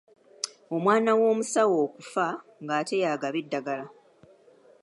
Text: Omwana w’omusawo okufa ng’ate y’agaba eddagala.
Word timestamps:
Omwana 0.75 1.11
w’omusawo 1.19 1.75
okufa 1.85 2.27
ng’ate 2.63 2.95
y’agaba 3.01 3.37
eddagala. 3.43 3.87